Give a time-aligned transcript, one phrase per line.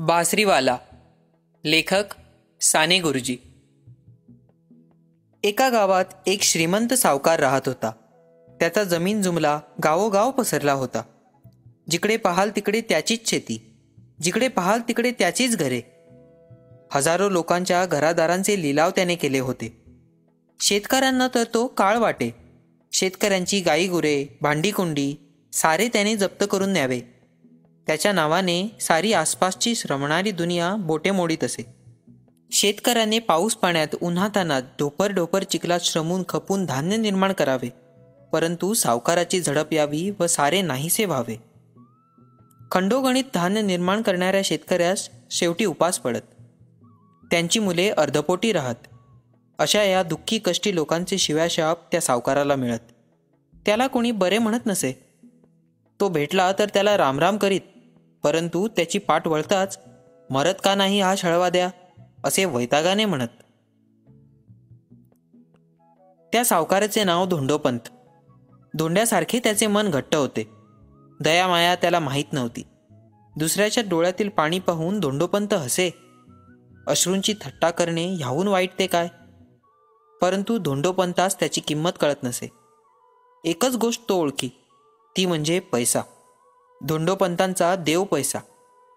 [0.00, 0.78] बासरीवाला
[1.64, 2.04] लेखक
[2.60, 3.36] साने गुरुजी.
[5.44, 7.90] एका गावात एक श्रीमंत सावकार राहत होता.
[8.60, 11.02] त्याचा जमीन जुमला गावोगाव पसरला होता.
[11.90, 13.76] जिकडे पाहाल तिकडे त्याचीच शेती
[14.22, 15.80] जिकडे पाहाल तिकडे त्याचीच घरे.
[16.92, 19.84] हजारो लोकांच्या घरादारांचे लिलाव त्याने केले होते.
[20.60, 22.34] शेतकऱ्यांना तर तो काळ वाटे.
[22.92, 25.14] शेतकऱ्यांची गाई गुरे भांडीकुंडी
[25.52, 27.17] सारे त्याने जप्त करून न्यावे.
[27.88, 31.66] त्याच्या नावाने सारी आसपासची श्रमणारी दुनिया बोटे मोडीत असे.
[32.52, 37.72] शेतकऱ्याने पाऊस पाण्यात उन्हातानात ढोपर ढोपर चिखलात श्रमून खपून धान्य निर्माण करावे.
[38.32, 41.42] परंतु सावकाराची झडप यावी व सारे नाहीसे व्हावे.
[42.70, 46.20] खंडोगणित धान्य निर्माण करणाऱ्या शेतकऱ्यास शेवटी उपास पडत.
[47.30, 48.86] त्यांची मुले अर्धपोटी राहत.
[49.58, 52.80] अशा या दुःखी कष्टी लोकांचे शिव्याशाप त्या सावकाराला मिळत.
[53.66, 55.04] त्याला कोणी बरे म्हणत नसे.
[56.00, 57.60] तो भेटला तर त्याला रामराम करीत.
[58.22, 59.78] परंतु त्याची पाठ वळताच
[60.30, 61.70] मरत का नाही हा छळवा द्या
[62.24, 63.28] असे वैतागाने म्हणत.
[66.32, 67.80] त्या सावकाराचे नाव धोंडोपंत.
[68.74, 70.50] धोंड्यासारखे त्याचे मन घट्ट होते.
[71.20, 72.62] दयामाया त्याला माहीत नव्हती.
[73.36, 75.90] दुसऱ्याच्या डोळ्यातील पाणी पाहून धोंडोपंत हसे.
[76.86, 79.08] अश्रूंची थट्टा करणे ह्याहून वाईट ते काय?
[80.22, 82.48] परंतु धोंडोपंतास त्याची किंमत कळत नसे.
[83.44, 84.48] एकच गोष्ट तो ओळखी
[85.16, 86.00] ती म्हणजे पैसा.
[86.84, 88.38] धोंडोपंतांचा देव पैसा.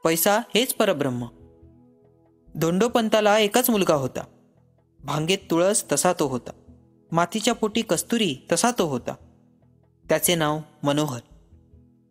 [0.03, 1.25] पैसा हेच परब्रह्म.
[2.55, 4.23] धोंडोपंताला एकच मुलगा होता.
[5.03, 6.51] भांगेत तुळस तसा तो होता.
[7.11, 9.13] मातीच्या पोटी कस्तुरी तसा तो होता.
[10.09, 11.19] त्याचे नाव मनोहर.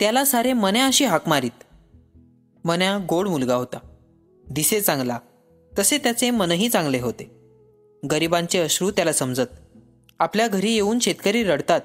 [0.00, 1.86] त्याला सारे मन्या अशी हाक मारीत.
[2.64, 3.78] मन्या गोड मुलगा होता.
[4.50, 5.18] दिसे चांगला.
[5.78, 7.40] तसे त्याचे मनही चांगले होते.
[8.10, 9.76] गरिबांचे अश्रू त्याला समजत.
[10.18, 11.80] आपल्या घरी येऊन शेतकरी रडतात.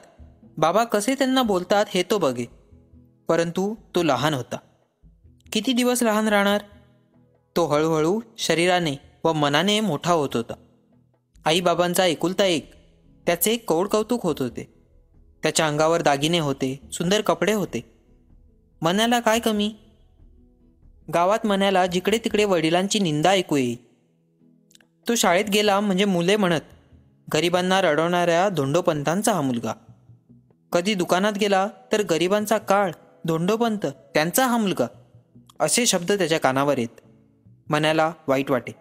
[0.57, 2.45] बाबा कसे त्यांना बोलतात हे तो बघे.
[3.27, 4.57] परंतु तो लहान होता.
[5.53, 6.61] किती दिवस लहान राहणार?
[7.55, 10.53] तो हळूहळू शरीराने व मनाने मोठा होत होता.
[11.45, 12.73] आईबाबांचा एकुलता एक
[13.25, 14.73] त्याचे कौड कौतुक होत होते.
[15.43, 17.79] त्याच्या अंगावर दागिने होते सुंदर कपडे होते.
[18.81, 19.75] मनाला काय कमी?
[21.13, 23.75] गावात मनाला जिकडे तिकडे वडिलांची निंदा ऐकू येई
[25.07, 26.61] तो शाळेत गेला म्हणजे मुले म्हणत
[27.33, 29.73] गरिबांना रडवणाऱ्या धोंडोपंतांचा हा मुलगा.
[30.71, 32.91] कधी दुकानात गेला तर गरिबांचा काळ
[33.25, 34.85] धोंडोपंत त्यांचा हा मुलगा.
[35.59, 37.01] असे शब्द त्याच्या कानावर येत.
[37.69, 38.71] मनाला वाईट वाटे.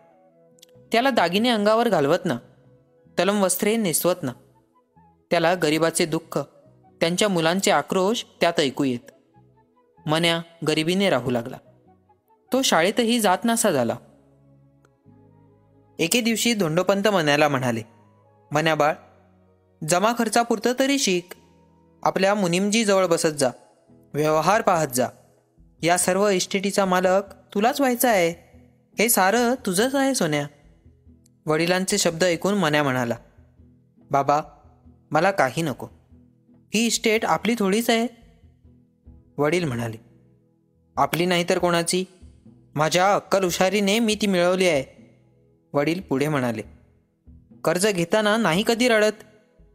[0.92, 2.36] त्याला दागिने अंगावर घालवत ना.
[3.18, 4.32] तलम वस्त्रे नेसवत ना.
[5.30, 6.38] त्याला गरिबाचे दुःख
[7.00, 9.10] त्यांच्या मुलांचे आक्रोश त्यात ऐकू येत.
[10.06, 11.56] मन्या गरिबीने राहू लागला.
[12.52, 13.96] तो शाळेतही जात नासा झाला.
[15.98, 17.82] एके दिवशी धोंडोपंत मन्याला म्हणाले
[18.52, 18.94] मन्या बाळ
[19.88, 21.28] जमा खर्चापुरतं तरी शिक.
[22.02, 23.50] आपल्या मुनिमजी जवळ बसत जा.
[24.14, 25.08] व्यवहार पाहत जा.
[25.82, 27.22] या सर्व इस्टेटीचा मालक
[27.54, 28.30] तुलाच व्हायचा आहे.
[28.98, 30.46] हे सारं तुझंच आहे सोन्या.
[31.46, 33.16] वडिलांचे शब्द ऐकून मन्या म्हणाला
[34.10, 34.40] बाबा
[35.10, 35.86] मला काही नको.
[36.74, 38.06] ही इस्टेट आपली थोडीच आहे.
[39.38, 39.96] वडील म्हणाले
[40.96, 42.04] आपली नाही तर कोणाची?
[42.74, 44.84] माझ्या अक्कल हुशारीने मी ती मिळवली आहे.
[45.72, 46.62] वडील पुढे म्हणाले
[47.64, 49.22] कर्ज घेताना नाही कधी रडत.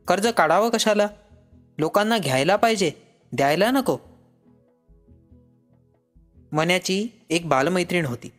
[0.07, 1.07] कर्ज काढावं कशाला?
[1.77, 2.91] लोकांना घ्यायला पाहिजे
[3.31, 3.97] द्यायला नको.
[6.51, 8.31] मन्याची एक बालमैत्रीण होती.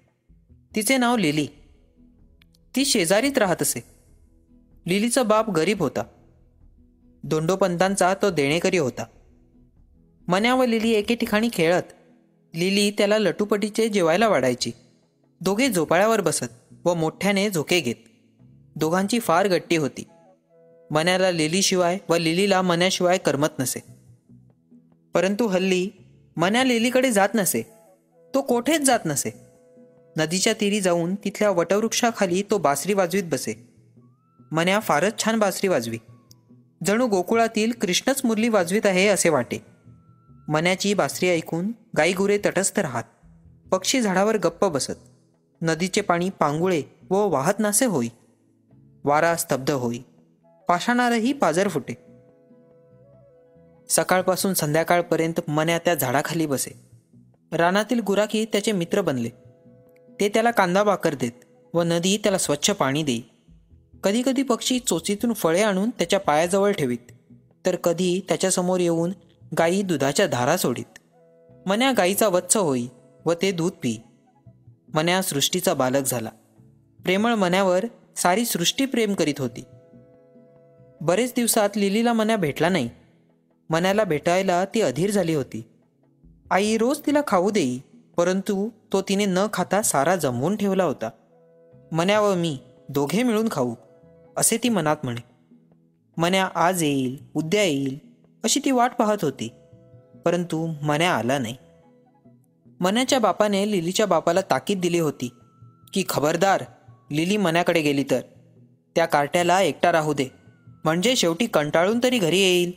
[0.74, 1.46] तिचे नाव लिली.
[2.76, 3.84] ती शेजारीत राहत असे
[4.86, 6.02] लिलीचा बाप गरीब होता.
[7.24, 9.04] दोंडोपंतांचा तो देणेकरी होता.
[10.28, 11.82] मन्या व लिली एके ठिकाणी खेळत.
[12.54, 14.70] लिली त्याला लटूपटीचे जेवायला वाढायची.
[15.40, 17.94] दोघे झोपाळ्यावर बसत व मोठ्याने झोके घेत.
[18.76, 20.02] दोघांची फार गट्टी होती.
[20.90, 23.80] मन्याला लिलीशिवाय व लिलीला मन्याशिवाय करमत नसे.
[25.14, 25.90] परंतु हल्ली
[26.36, 27.79] मन्या लिलीकडे जात नसे.
[28.34, 29.30] तो कोठेच जात नसे.
[30.16, 33.68] नदीच्या तीरी जाऊन तिथल्या वटवृक्षाखाली तो बासरी वाजवीत बसे.
[34.52, 35.98] मन्या फारच छान बासरी वाजवी.
[36.86, 39.64] जणू गोकुळातील कृष्णच मुरली वाजवीत आहे असे वाटे.
[40.48, 43.02] मन्याची बासरी ऐकून गाईगुरे तटस्थ राहत.
[43.72, 44.92] पक्षी झाडावर गप्प बसत.
[45.62, 48.08] नदीचे पाणी पांगुळे व वाहत नासे होई.
[49.04, 49.98] वारा स्तब्ध होई.
[50.68, 51.94] पाषाणारही पाजर फुटे.
[53.88, 56.89] सकाळपासून संध्याकाळपर्यंत मन्या त्या झाडाखाली बसे.
[57.52, 59.28] रानातील गुराखी त्याचे मित्र बनले.
[60.20, 61.32] ते त्याला कांदा बाकर देत
[61.74, 63.20] व नदी त्याला स्वच्छ पाणी देई.
[64.04, 67.32] कधीकधी पक्षी चोचीतून फळे आणून त्याच्या पायाजवळ ठेवीत.
[67.66, 69.12] तर कधी त्याच्यासमोर येऊन
[69.58, 71.18] गायी दुधाच्या धारा सोडीत.
[71.66, 72.86] मन्या गाईचा वत्स होई
[73.26, 74.02] व ते दूध पी.
[74.94, 76.30] मन्या सृष्टीचा बालक झाला.
[77.02, 77.84] प्रेमळ मन्यावर
[78.16, 79.64] सारी सृष्टी प्रेम करीत होती.
[81.00, 82.88] बरेच दिवसात लिलीला मन्या भेटला नाही.
[83.70, 85.69] मन्याला भेटायला ती अधीर झाली होती.
[86.50, 87.78] आई रोज तिला खाऊ देई
[88.16, 91.10] परंतु तो तिने न खाता सारा जमवून ठेवला होता.
[91.92, 92.56] मन्या व मी
[92.88, 93.74] दोघे मिळून खाऊ
[94.36, 95.20] असे ती मनात म्हणे.
[96.16, 97.98] मन्या आज येईल उद्या येईल
[98.44, 99.48] अशी ती वाट पाहत होती
[100.24, 101.54] परंतु मन्या आला नाही.
[102.80, 105.30] मन्याच्या बापाने लिलीच्या बापाला ताकीद दिली होती
[105.94, 106.64] की खबरदार
[107.10, 108.20] लिली मन्याकडे गेली तर.
[108.96, 110.26] त्या कार्ट्याला एकटा राहू दे
[110.84, 112.72] म्हणजे शेवटी कंटाळून तरी घरी येईल.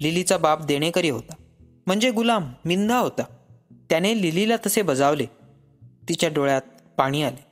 [0.00, 1.34] लिलीचा बाप देणेकरी होता.
[1.88, 3.22] म्हणजे गुलाम मिंधा होता.
[3.90, 5.26] त्याने लिलीला तसे बजावले.
[6.08, 6.62] तिच्या डोळ्यात
[6.96, 7.44] पाणी आले.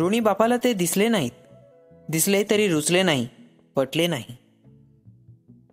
[0.00, 1.30] ऋणी बापाला ते दिसले नाहीत.
[2.08, 3.28] दिसले तरी रुचले नाही
[3.76, 4.24] पटले नाही.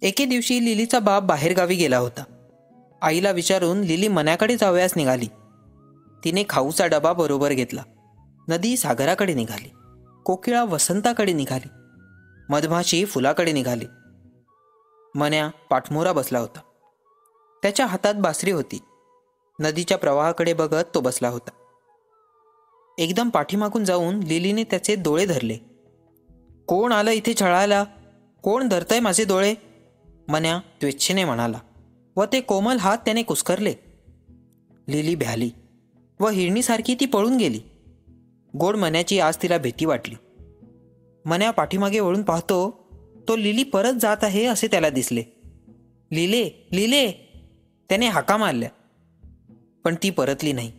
[0.02, 2.24] एके दिवशी लिलीचा बाप बाहेरगावी गेला होता.
[3.02, 5.28] आईला विचारून लिली मन्याकडे जावयास निघाली.
[6.24, 7.84] तिने खाऊचा डबा बरोबर घेतला.
[8.48, 9.70] नदी सागराकडे निघाली.
[10.26, 11.68] कोकिळा वसंताकडे निघाली.
[12.50, 13.86] मधमाशी फुलाकडे निघाली.
[15.16, 16.60] मन्या पाठमोरा बसला होता.
[17.64, 18.80] त्याच्या हातात बासरी होती.
[19.60, 21.50] नदीच्या प्रवाहाकडे बघत तो बसला होता.
[22.98, 25.58] एकदम पाठीमागून जाऊन लिलीने त्याचे डोळे धरले.
[26.68, 27.84] कोण आलं इथे छळायला?
[28.44, 29.56] कोण धरतंय माझे डोळे?
[30.28, 31.60] मन्या त्वेच्छेने म्हणाला.
[32.16, 33.74] व ते कोमल हात त्याने कुस्करले.
[34.90, 35.50] लिली भ्याली
[36.20, 37.60] व हिरणीसारखी ती पळून गेली.
[38.58, 40.16] गोड मन्याची आज तिला भीती वाटली.
[41.26, 42.88] मन्या पाठीमागे वळून पाहतो
[43.28, 45.24] तो लिली परत जात आहे असे त्याला दिसले.
[46.12, 47.23] लिले लिले
[47.94, 48.70] त्याने हाका मारल्या.
[49.84, 50.72] पण ती परतली नाही.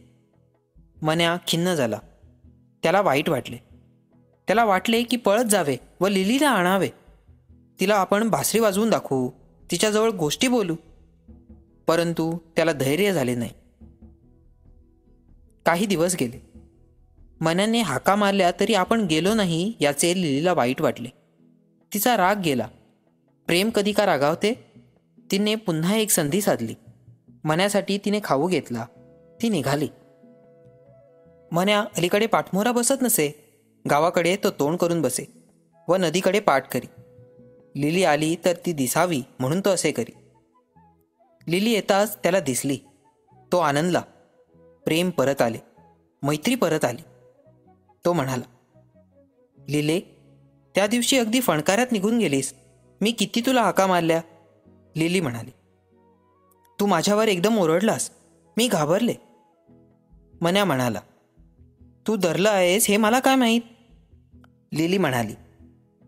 [1.03, 1.99] मन्या खिन्न झाला.
[2.83, 3.57] त्याला वाईट वाटले.
[4.47, 6.89] त्याला वाटले की पळत जावे व लिलीला आणावे.
[7.81, 9.31] तिला आपण भासरी वाजवून दाखवू.
[9.71, 10.77] तिच्याजवळ गोष्टी बोलू.
[11.87, 13.51] परंतु त्याला धैर्य झाले नाही.
[15.67, 16.53] काही दिवस गेले.
[17.41, 21.09] मनाने हाका मारल्या तरी आपण गेलो नाही याचे लिलीला वाईट वाटले.
[21.95, 22.69] तिचा राग गेला.
[23.47, 24.73] प्रेम कधी का रागावते?
[25.31, 26.75] तिने पुन्हा एक संधी साधली.
[27.45, 28.87] मन्यासाठी तिने खाऊ घेतला.
[29.43, 29.89] ती निघाली.
[31.53, 33.31] मन्या अलीकडे पाठमोरा बसत नसे.
[33.91, 35.25] गावाकडे तो तोंड करून बसे
[35.89, 36.87] व नदीकडे पाठ करी.
[37.81, 40.15] लिली आली तर ती दिसावी म्हणून तो असे करी.
[41.49, 42.79] लिली येताच त्याला दिसली.
[43.53, 44.01] तो आनंदला.
[44.85, 45.59] प्रेम परत आले.
[46.23, 47.03] मैत्री परत आली.
[48.05, 48.45] तो म्हणाला
[49.69, 50.01] लिले
[50.75, 52.55] त्या दिवशी अगदी फणकाऱ्यात निघून गेलीस.
[53.01, 54.21] मी किती तुला हाका मारल्या?
[54.97, 55.51] लिली म्हणाली
[56.81, 58.11] तू माझ्यावर एकदम ओरडलास.
[58.57, 59.15] मी घाबरले.
[60.41, 61.01] मन्या म्हणाला
[62.07, 63.61] तू धरलं आहेस हे मला काय माहीत?
[64.75, 65.35] लिली म्हणाली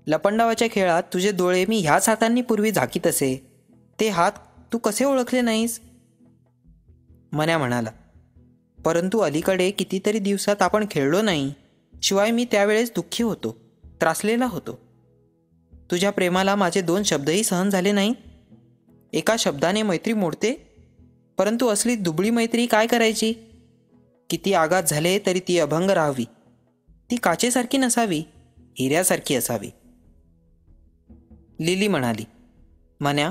[0.07, 3.37] लपंडावाच्या खेळात तुझे डोळे मी ह्याच हातांनी पूर्वी झाकीत असे.
[4.01, 4.33] ते हात
[4.73, 5.81] तू कसे ओळखले नाहीस?
[7.33, 7.91] मन्या म्हणाला
[8.85, 11.53] परंतु अलीकडे कितीतरी दिवसात आपण खेळलो नाही.
[12.03, 13.57] शिवाय मी त्यावेळेस दुःखी होतो
[14.01, 14.79] त्रासलेला होतो.
[15.91, 18.15] तुझ्या प्रेमाला माझे दोन शब्दही सहन झाले नाही
[19.13, 20.53] एका शब्दाने मैत्री मोडते?
[21.39, 23.33] परंतु असली दुबळी मैत्री काय करायची?
[24.31, 26.25] किती आघात झाले तरी ती अभंग राहावी.
[27.11, 28.23] ती काचेसारखी नसावी
[28.79, 29.71] हिऱ्यासारखी असावी.
[31.61, 32.25] लिली म्हणाली
[33.01, 33.31] म्हण्या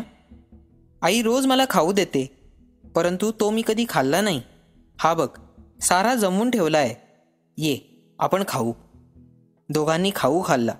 [1.02, 2.26] आई रोज मला खाऊ देते
[2.96, 4.42] परंतु तो मी कधी खाल्ला नाही.
[5.00, 5.28] हा बघ
[5.82, 6.96] सारा जमवून ठेवला आहे
[7.58, 7.78] ये
[8.20, 8.74] आपण खाऊ.
[9.70, 10.74] दोघांनी खाऊ खाल्ला.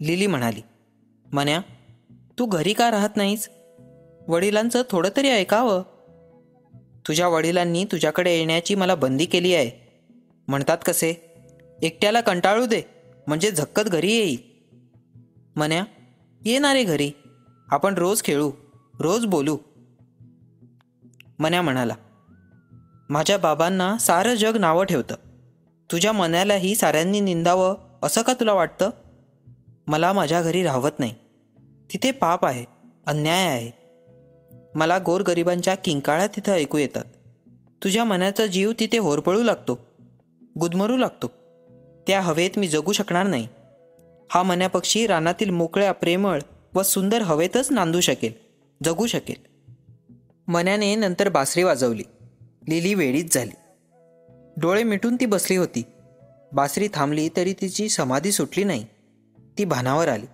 [0.00, 0.60] लिली म्हणाली
[1.32, 1.60] म्हण्या
[2.38, 3.48] तू घरी का राहत नाहीस?
[4.28, 5.82] वडिलांचं थोडं तरी ऐकावं.
[7.06, 10.02] तुझ्या वडिलांनी तुझ्याकडे येण्याची मला बंदी केली आहे.
[10.48, 11.34] म्हणतात कसे?
[11.82, 12.82] एकट्याला कंटाळू दे
[13.26, 14.38] म्हणजे झक्कत घरी येईल.
[15.56, 15.84] मन्या
[16.44, 17.10] येणारे घरी.
[17.68, 18.52] आपण रोज खेळू
[19.00, 19.58] रोज बोलू.
[21.38, 21.94] मन्या म्हणाला
[23.10, 25.14] माझ्या बाबांना सारं जग नावं ठेवतं.
[25.92, 28.90] तुझ्या मनालाही साऱ्यांनी निंदावं असं का तुला वाटतं?
[29.86, 31.14] मला माझ्या घरी राहवत नाही.
[31.92, 32.64] तिथे पाप आहे
[33.06, 33.85] अन्याय आहे.
[34.76, 37.04] मला गोरगरिबांच्या किंकाळ्या तिथं ऐकू येतात.
[37.84, 39.78] तुझ्या मनाचा जीव तिथे होरपळू लागतो.
[40.60, 41.30] गुदमरू लागतो.
[42.06, 43.48] त्या हवेत मी जगू शकणार नाही.
[44.30, 46.40] हा मन्यापक्षी रानातील मोकळ्या प्रेमळ
[46.74, 48.32] व सुंदर हवेतच नांदू शकेल
[48.84, 49.70] जगू शकेल.
[50.48, 52.02] मन्याने नंतर बासरी वाजवली.
[52.68, 53.84] लिली वेळीच झाली.
[54.56, 55.82] डोळे मिटून ती बसली होती.
[56.52, 58.84] बासरी थांबली तरी तिची समाधी सुटली नाही.
[59.58, 60.26] ती भानावर आली.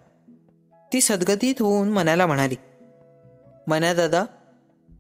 [0.92, 2.54] ती सद्गतीत होऊन मनाला म्हणाली
[3.68, 4.24] मन्या दादा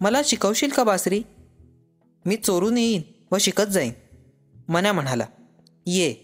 [0.00, 1.22] मला शिकवशील का बासरी?
[2.26, 3.02] मी चोरून येईन
[3.32, 3.92] व शिकत जाईन.
[4.68, 5.26] मन्या म्हणाला
[5.86, 6.14] ये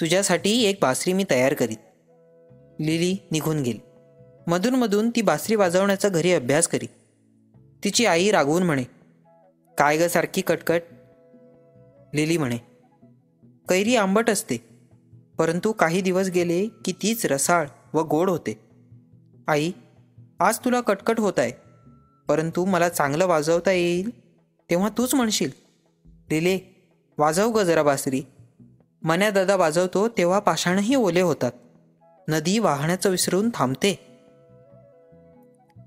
[0.00, 1.76] तुझ्यासाठी एक बासरी मी तयार करीत
[2.80, 3.78] लिली निघून गेली.
[4.46, 6.86] मधूनमधून ती बासरी वाजवण्याचा घरी अभ्यास करी.
[7.84, 8.84] तिची आई रागवून म्हणे
[9.78, 10.82] काय ग सारखी कटकट?
[12.14, 12.58] लिली म्हणे
[13.68, 14.56] कैरी आंबट असते
[15.38, 18.60] परंतु काही दिवस गेले की तीच रसाळ व गोड होते.
[19.48, 19.72] आई
[20.40, 21.63] आज तुला कटकट होत आहे.
[22.28, 24.10] परंतु मला चांगलं वाजवता येईल
[24.70, 25.50] तेव्हा तूच म्हणशील.
[26.06, 26.86] लिले
[27.18, 28.22] वाजव ग जरा बासरी.
[29.02, 31.52] मन्या दादा वाजवतो तेव्हा पाषाणही ओले होतात.
[32.28, 34.20] नदी वाहण्याचं विसरून थांबते.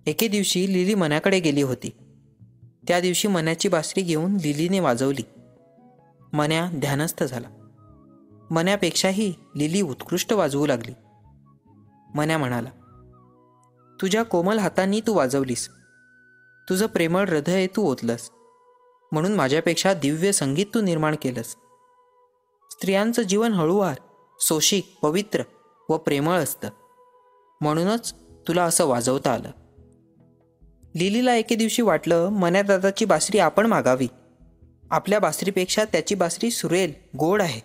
[0.05, 1.89] एके दिवशी लिली मन्याकडे गेली होती.
[2.87, 5.23] त्या दिवशी मन्याची बासरी घेऊन लिलीने वाजवली.
[6.33, 7.47] मन्या ध्यानस्थ झाला.
[8.51, 10.91] मन्यापेक्षाही लिली उत्कृष्ट वाजवू लागली.
[12.15, 12.69] मन्या म्हणाला
[14.01, 15.69] तुझ्या कोमल हातांनी तू वाजवलीस.
[16.69, 18.29] तुझं प्रेमळ हृदय तू ओतलंस.
[19.11, 21.55] म्हणून माझ्यापेक्षा दिव्य संगीत तू निर्माण केलंस.
[22.71, 23.95] स्त्रियांचं जीवन हळूवार
[24.39, 25.43] सोशिक पवित्र
[25.89, 26.69] व प्रेमळ असतं.
[27.61, 28.13] म्हणूनच
[28.47, 29.51] तुला असं वाजवता आलं.
[30.95, 34.07] लिलीला एके दिवशी वाटलं मन्यादादाची बासरी आपण मागावी.
[34.91, 37.61] आपल्या बासरीपेक्षा त्याची बासरी सुरेल गोड आहे.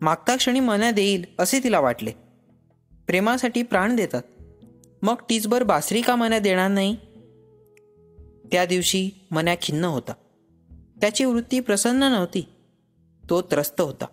[0.00, 2.10] मागता क्षणी मन्या देईल असे तिला वाटले.
[3.06, 4.22] प्रेमासाठी प्राण देतात.
[5.02, 6.96] मग टीचभर बासरी का मन्या देणार नाही?
[8.52, 10.12] त्या दिवशी मन्या खिन्न होता.
[11.00, 12.46] त्याची वृत्ती प्रसन्न नव्हती.
[13.30, 14.04] तो त्रस्त होता.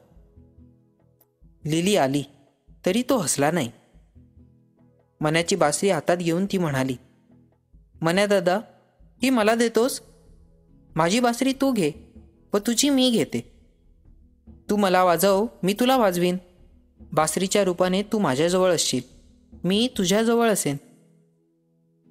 [1.65, 2.23] लिली आली
[2.85, 3.71] तरी तो हसला नाही.
[5.21, 6.95] मन्याची बासरी हातात घेऊन ती म्हणाली
[8.01, 8.59] मन्या दादा
[9.23, 10.01] ही मला देतोस?
[10.95, 11.91] माझी बासरी तू घे
[12.53, 13.51] व तुझी मी घेते.
[14.69, 16.37] तू मला वाजव मी तुला वाजवीन.
[17.11, 19.01] बासरीच्या रूपाने तू माझ्याजवळ असशील
[19.63, 20.77] मी तुझ्याजवळ असेन.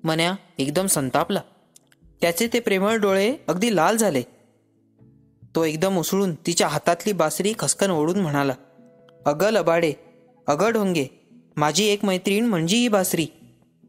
[0.05, 1.41] मन्या एकदम संतापला.
[2.21, 4.23] त्याचे ते प्रेमळ डोळे अगदी लाल झाले.
[5.55, 8.55] तो एकदम उसळून तिच्या हातातली बासरी खसकन ओढून म्हणाला
[9.27, 9.93] अगं लबाडे
[10.49, 11.07] अगं ढोंगे
[11.57, 13.27] माझी एक मैत्रीण म्हणजे ही बासरी.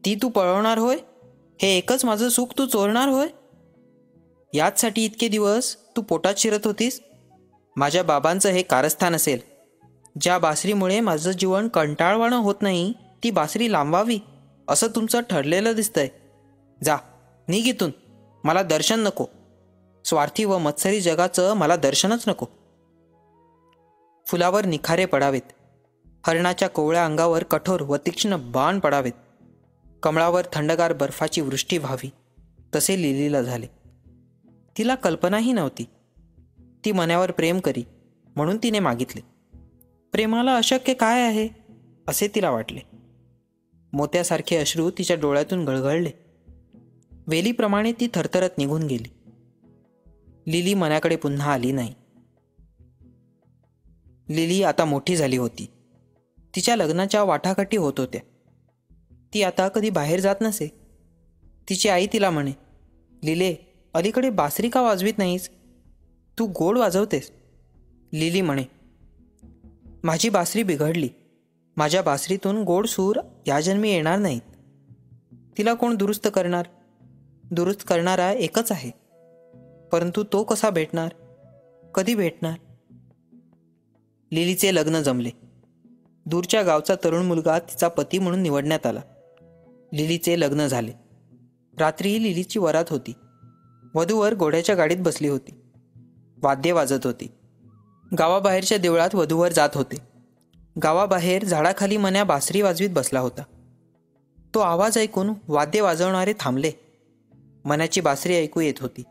[0.04, 0.96] ती तू पळवणार होय?
[1.62, 3.28] हे एकच माझं सुख तू चोरणार होय?
[4.54, 7.00] याचसाठी इतके दिवस तू पोटात शिरत होतीस?
[7.76, 9.38] माझ्या बाबांचं हे कारस्थान असेल.
[10.20, 12.92] ज्या बासरीमुळे माझं जीवन कंटाळवाणं होत नाही
[13.22, 14.18] ती बासरी लांबवावी
[14.68, 16.08] असं तुमचं ठरलेलं दिसतंय.
[16.84, 16.96] जा
[17.48, 17.90] निघ इथून.
[18.48, 19.26] मला दर्शन नको.
[20.04, 22.46] स्वार्थी व मत्सरी जगाचं मला दर्शनच नको.
[24.26, 25.42] फुलावर निखारे पडावेत.
[26.26, 29.12] हरणाच्या कोवळ्या अंगावर कठोर व तीक्ष्ण बाण पडावेत.
[30.02, 32.10] कमळावर थंडगार बर्फाची वृष्टी व्हावी
[32.74, 33.66] तसे लिलीला झाले.
[34.78, 35.84] तिला कल्पनाही नव्हती.
[36.84, 37.84] ती मनावर प्रेम करी
[38.36, 39.20] म्हणून तिने मागितले.
[40.12, 41.48] प्रेमाला अशक्य काय आहे?
[42.08, 42.80] असे तिला वाटले.
[43.92, 46.27] मोत्यासारखे अश्रू तिच्या डोळ्यातून गळगळले.
[47.28, 49.08] वेलीप्रमाणे ती थरथरत निघून गेली.
[50.46, 51.94] लिली मनाकडे पुन्हा आली नाही.
[54.28, 55.66] लिली आता मोठी झाली होती.
[56.56, 58.20] तिच्या लग्नाच्या वाटाघाटी होत होत्या.
[59.34, 60.68] ती आता कधी बाहेर जात नसे.
[61.68, 62.52] तिची आई तिला म्हणे
[63.24, 63.54] लिले
[63.94, 65.50] अलीकडे बासरी का वाजवीत नाहीस?
[66.38, 67.32] तू गोड वाजवतेस.
[68.14, 68.64] लिली म्हणे
[70.04, 71.08] माझी बासरी बिघडली.
[71.76, 74.40] माझ्या बासरीतून गोड सूर या जन्मी येणार नाहीत.
[75.58, 76.66] तिला कोण दुरुस्त करणार?
[77.50, 78.90] दुरुस्त करणारा एकच आहे.
[79.92, 81.08] परंतु तो कसा भेटणार?
[81.94, 82.54] कधी भेटणार?
[84.32, 85.30] लिलीचे लग्न जमले.
[86.26, 89.00] दूरच्या गावचा तरुण मुलगा तिचा पती म्हणून निवडण्यात आला.
[89.92, 90.92] लिलीचे लग्न झाले.
[91.78, 93.12] रात्रीही लिलीची वरात होती.
[93.94, 95.60] वधूवर घोड्याच्या गाडीत बसली होती.
[96.42, 97.32] वाद्य वाजत होती.
[98.18, 99.96] गावाबाहेरच्या देवळात वधूवर जात होते.
[100.82, 103.42] गावाबाहेर झाडाखाली मन्या बासरी वाजवीत बसला होता.
[104.54, 106.87] तो आवाज ऐकून वाद्य वाजवणारे थांबले.
[107.64, 109.02] मनाची बासरी ऐकू येत होती.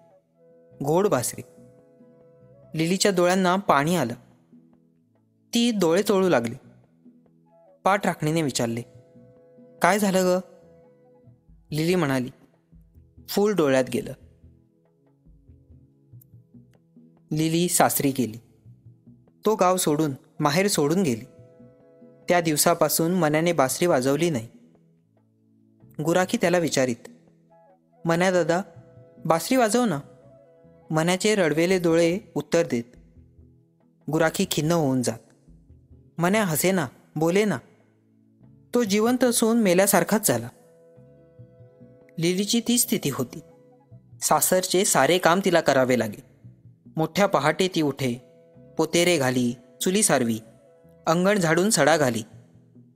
[0.86, 1.42] गोड बासरी.
[2.75, 4.13] लिलीच्या डोळ्यांना पाणी आलं.
[5.54, 6.56] ती डोळे चोळू लागली.
[7.84, 8.82] पाठ राखणीने विचारले
[9.82, 10.39] काय झालं ग?
[11.72, 12.30] लिली म्हणाली
[13.30, 14.13] फूल डोळ्यात गेलं.
[17.32, 18.38] लिली सासरी गेली.
[19.46, 21.25] तो गाव सोडून माहेर सोडून गेली.
[22.30, 24.48] त्या दिवसापासून मनाने बासरी वाजवली नाही.
[26.04, 27.10] गुराखी त्याला विचारित
[28.08, 28.62] मन्या दादा
[29.26, 30.00] बासरी वाजव ना.
[30.90, 32.84] मनाचे रडवेले डोळे उत्तर देत.
[34.12, 35.18] गुराखी खिन्न होऊन जात.
[36.18, 37.58] मन्या हसे ना बोले ना.
[38.74, 40.48] तो जिवंत असून मेल्यासारखाच झाला.
[42.20, 43.40] लिलीची ती स्थिती होती.
[44.22, 46.24] सासरचे सारे काम तिला करावे लागे.
[46.96, 48.14] मोठ्या पहाटे ती उठे
[48.78, 50.40] पोतेरे घाली चुली सारवी
[51.08, 52.24] अंगण झाडून सडा घाली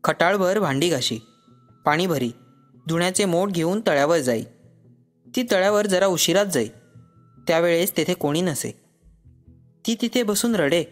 [0.03, 1.19] खटाळभर भांडी घाशी
[1.85, 2.31] पाणी भरी
[2.87, 4.43] धुण्याचे मोठ घेऊन तळ्यावर जाई.
[5.35, 6.67] ती तळ्यावर जरा उशिरात जाई.
[7.47, 8.71] त्यावेळेस तेथे कोणी नसे.
[9.87, 10.83] ती तिथे बसून रडे.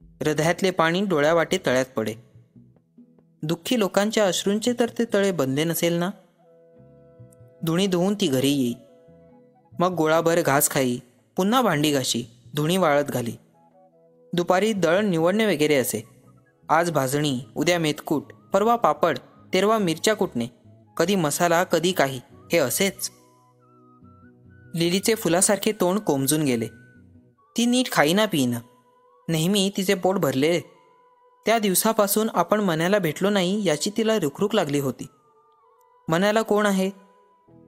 [0.00, 2.14] हृदयातले पाणी डोळ्यावाटे तळ्यात पडे.
[3.42, 6.10] दुःखी लोकांच्या अश्रूंचे तर ते तळे बनले नसेल ना?
[7.62, 8.74] धुणी धुवून ती घरी येई.
[9.78, 10.98] मग गोळाभर घास खाई
[11.36, 13.32] पुन्हा भांडी घाशी धुणी वाळत घाली.
[14.32, 16.08] दुपारी दळण निवडणे वगैरे असे.
[16.68, 19.18] आज भाजणी उद्या मेथकूट परवा पापड
[19.54, 20.46] तेरवा मिरच्या कुटणे.
[20.96, 22.20] कधी मसाला कधी काही
[22.52, 23.10] हे असेच.
[24.76, 26.66] लिलीचे फुलासारखे तोंड कोमजून गेले.
[27.56, 28.58] ती नीट खाईना पिईना.
[29.28, 30.60] नेहमी तिचे पोट भरले.
[31.46, 35.06] त्या दिवसापासून आपण मनाला भेटलो नाही याची तिला रुखरुख लागली होती.
[36.08, 36.90] मनाला कोण आहे?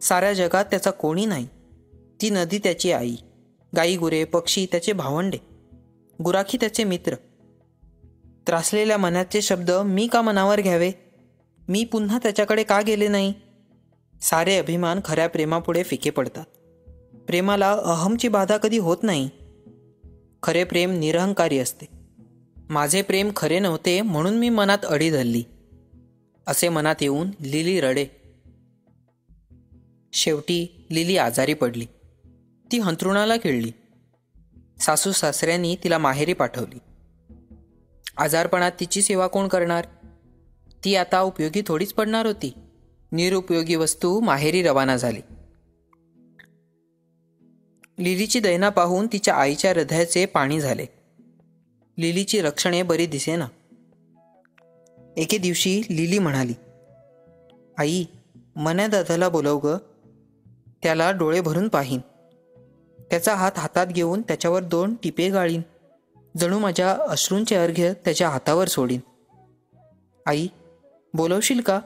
[0.03, 1.47] साऱ्या जगात त्याचा कोणी नाही.
[2.21, 3.17] ती नदी त्याची आई
[3.77, 5.39] गाई गुरे पक्षी त्याचे भावंडे
[6.23, 7.15] गुराखी त्याचे मित्र.
[8.47, 10.93] त्रासलेल्या मनाचे शब्द मी का मनावर घ्यावे?
[11.69, 13.35] मी पुन्हा त्याच्याकडे का गेले नाही?
[14.23, 16.45] सारे अभिमान खऱ्या प्रेमापुढे फिके पडतात.
[17.29, 19.31] प्रेमाला अहमची बाधा कधी होत नाही.
[20.43, 21.87] खरे प्रेम निरहंकारी असते.
[22.71, 25.43] माझे प्रेम खरे नव्हते म्हणून मी मनात अडी धरली.
[26.47, 28.07] असे मनात येऊन लिली रडे.
[30.13, 31.87] शेवटी लिली आजारी पडली.
[32.73, 33.73] ती हंतरुणाला खेळली
[34.81, 36.79] सासू सासऱ्यांनी तिला माहेरी पाठवली.
[38.17, 39.85] आजारपणात तिची सेवा कोण करणार?
[40.85, 42.55] ती आता उपयोगी थोडीच पडणार होती.
[43.13, 45.21] निरुपयोगी वस्तू माहेरी रवाना झाली.
[47.99, 50.87] लिलीची दैना पाहून तिच्या आईच्या हृदयाचे पाणी झाले.
[51.99, 53.47] लिलीची रक्षणे बरी दिसेना.
[55.17, 56.55] एके दिवशी लिली म्हणाली
[57.79, 58.05] आई
[58.57, 59.77] मन्या दादाला बोलव ग.
[60.83, 62.01] त्याला डोळे भरून पाहीन.
[63.11, 65.63] त्याचा हात हातात घेऊन त्याच्यावर दोन टिपे गाळीन.
[66.37, 69.01] जणू माझ्या अश्रूंचे अर्घ्य त्याच्या हातावर सोडीन.
[70.27, 70.49] आई
[71.15, 71.81] बोलवशील का?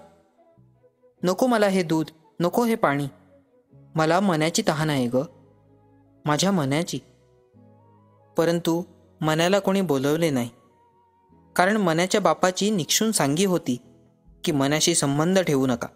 [1.22, 2.06] नको मला हे दूध
[2.40, 3.06] नको हे पाणी.
[3.94, 5.16] मला मनाची तहान आहे ग.
[6.24, 6.98] माझ्या मनाची.
[8.36, 8.82] परंतु
[9.20, 10.50] मनाला कोणी बोलवले नाही.
[11.56, 13.76] कारण मनाच्या बापाची निक्षून सांगी होती
[14.44, 15.88] की मनाशी संबंध ठेवू नका.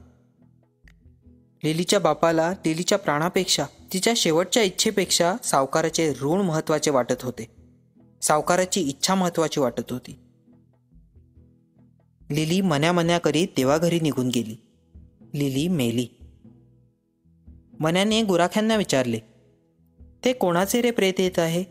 [1.65, 7.57] लिलीच्या बापाला लिलीच्या प्राणापेक्षा तिच्या शेवटच्या इच्छेपेक्षा सावकाराचे ऋण महत्त्वाचे वाटत होते.
[8.23, 10.19] सावकाराची इच्छा महत्वाची वाटत होती.
[12.31, 14.57] लिली मन्या मन्या करीत देवाघरी निघून गेली.
[15.35, 16.07] लिली मेली.
[17.81, 19.36] मन्याने गुराख्यांना विचारले
[20.25, 21.65] ते कोणाचे रे प्रेत येत आहे?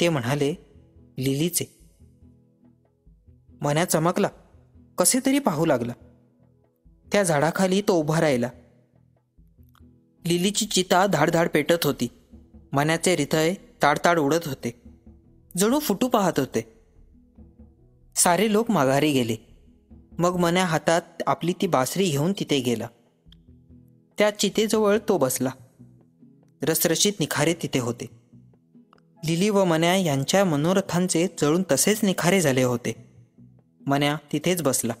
[0.00, 0.54] ते म्हणाले
[1.18, 1.64] लिलीचे.
[3.60, 4.28] मन्या चमकला.
[4.98, 5.92] कसे तरी पाहू लागला.
[7.12, 8.48] त्या झाडाखाली तो उभा राहिला.
[10.26, 12.08] लिलीची चिता धाडधाड पेटत होती.
[12.72, 14.82] मन्याचे हृदय ताडताड उडत होते.
[15.56, 16.72] जणू फुटू पाहत होते.
[18.16, 19.36] सारे लोक माघारी गेले.
[20.18, 22.86] मग मन्या हातात आपली ती बासरी घेऊन तिथे गेला.
[24.18, 25.50] त्या चितेजवळ तो बसला.
[26.62, 28.06] रसरशीत निखारे तिथे होते.
[29.24, 32.92] लिली व मन्या यांच्या मनोरथांचे जळून तसेच निखारे झाले होते.
[33.86, 34.92] मन्या तिथेच बसला.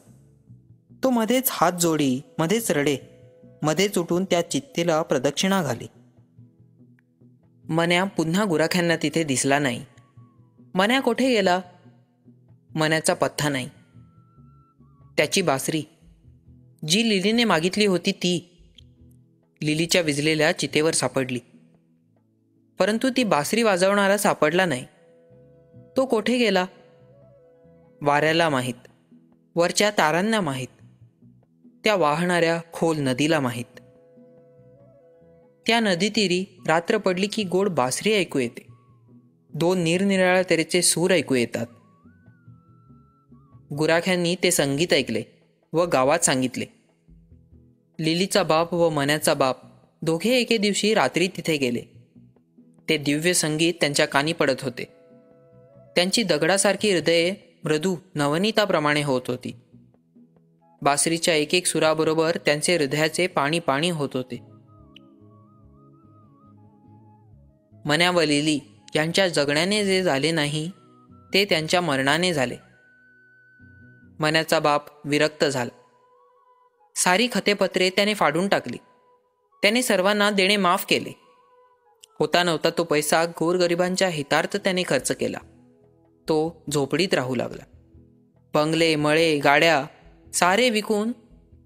[1.02, 2.96] तो मध्येच हात जोडी मध्येच रडे
[3.62, 5.86] मध्येच उठून त्या चित्तेला प्रदक्षिणा घाली.
[7.68, 9.84] मन्या पुन्हा गुराख्यांना तिथे दिसला नाही.
[10.74, 11.60] मन्या कोठे गेला?
[12.74, 13.68] मन्याचा पत्ता नाही.
[15.16, 15.82] त्याची बासरी.
[16.88, 18.48] जी लिलीने मागितली होती ती.
[19.62, 21.38] लिलीच्या विजलेल्या चितेवर सापडली.
[22.82, 24.84] परंतु ती बासरी वाजवणारा सापडला नाही.
[25.96, 26.66] तो कोठे गेला?
[28.02, 28.74] वाऱ्याला माहीत.
[29.56, 30.68] वरच्या तारांना माहीत.
[31.84, 33.80] त्या वाहणाऱ्या खोल नदीला माहीत.
[35.66, 38.66] त्या नदीतीरी रात्र पडली की गोड बासरी ऐकू येते.
[39.54, 41.66] दोन निरनिराळ्या तऱ्हेचे सूर ऐकू येतात.
[43.72, 45.22] गुराख्यांनी ते संगीत ऐकले
[45.72, 46.66] व गावात सांगितले.
[48.00, 49.56] लिलीचा बाप व मन्याचा बाप
[50.02, 51.91] दोघे एके दिवशी रात्री तिथे गेले.
[52.88, 54.84] ते दिव्य संगीत त्यांच्या कानी पडत होते.
[55.96, 59.56] त्यांची दगडासारखी हृदये मृदू नवनीताप्रमाणे होत होती.
[60.82, 64.36] बासरीच्या एक एक सुराबरोबर त्यांचे हृदयाचे पाणी पाणी होत होते.
[67.84, 68.10] मन्या
[68.94, 70.70] यांच्या जगण्याने जे झाले नाही
[71.34, 72.56] ते त्यांच्या मरणाने झाले.
[74.18, 75.70] मन्याचा बाप विरक्त झाला.
[76.96, 78.76] सारी खतेपत्रे त्याने फाडून टाकली.
[79.62, 81.21] त्याने सर्वांना देणे माफ केले.
[82.18, 85.38] होता नव्हता तो पैसा गोरगरिबांच्या हितार्थ त्याने खर्च केला.
[86.28, 87.64] तो झोपडीत राहू लागला.
[88.54, 89.86] बंगले मळे गाड्या
[90.34, 91.12] सारे विकून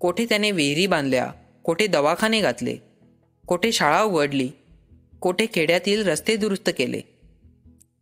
[0.01, 1.33] कोठे त्याने विहिरी बांधल्या
[1.65, 2.77] कोठे दवाखाने घातले
[3.47, 4.51] कोठे शाळा उघडली
[5.21, 7.01] कोठे खेड्यातील रस्ते दुरुस्त केले.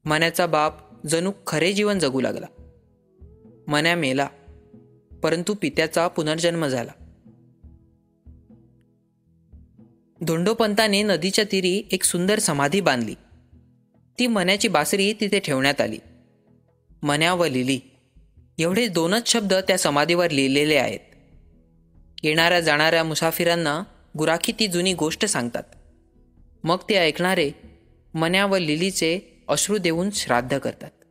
[0.05, 2.47] मन्याचा बाप जणू खरे जीवन जगू लागला.
[3.69, 4.29] मन्या मेला
[5.23, 6.93] परंतु पित्याचा पुनर्जन्म झाला.
[10.25, 13.15] धोंडोपंताने नदीच्या तीरी एक सुंदर समाधी बांधली.
[14.19, 15.99] ती मन्याची बासरी तिथे ठेवण्यात आली.
[17.03, 17.81] मन्या व लिली
[18.59, 21.01] एवढे दोनच शब्द त्या समाधीवर लिहिलेले आहेत.
[22.23, 23.83] येणाऱ्या जाणाऱ्या मुसाफिरांना
[24.19, 25.63] गुराखी ती जुनी गोष्ट सांगतात.
[26.65, 27.51] मग ते ऐकणारे
[28.15, 31.04] मन्या व लिलीचे अश्रू देऊन श्राद्ध करतात.